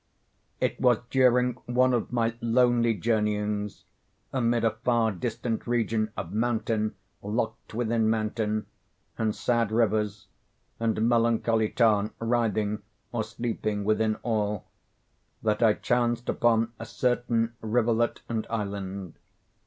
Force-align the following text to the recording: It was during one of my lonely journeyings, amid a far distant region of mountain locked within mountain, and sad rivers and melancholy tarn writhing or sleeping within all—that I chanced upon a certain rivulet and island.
It 0.59 0.79
was 0.81 0.97
during 1.11 1.53
one 1.67 1.93
of 1.93 2.11
my 2.11 2.33
lonely 2.41 2.95
journeyings, 2.95 3.83
amid 4.33 4.63
a 4.65 4.71
far 4.71 5.11
distant 5.11 5.67
region 5.67 6.11
of 6.17 6.33
mountain 6.33 6.95
locked 7.21 7.75
within 7.75 8.09
mountain, 8.09 8.65
and 9.19 9.35
sad 9.35 9.71
rivers 9.71 10.25
and 10.79 11.07
melancholy 11.07 11.69
tarn 11.69 12.09
writhing 12.17 12.81
or 13.11 13.23
sleeping 13.23 13.83
within 13.83 14.15
all—that 14.23 15.61
I 15.61 15.73
chanced 15.73 16.29
upon 16.29 16.73
a 16.79 16.85
certain 16.87 17.53
rivulet 17.61 18.23
and 18.27 18.47
island. 18.49 19.19